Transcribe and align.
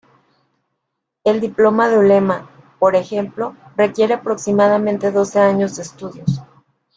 El 1.23 1.39
diploma 1.39 1.87
de 1.87 1.99
ulema, 1.99 2.49
por 2.79 2.95
ejemplo, 2.95 3.55
requiere 3.77 4.15
aproximadamente 4.15 5.11
doce 5.11 5.37
años 5.37 5.75
de 5.75 5.83
estudio. 5.83 6.25